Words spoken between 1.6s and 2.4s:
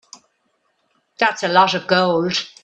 of gold.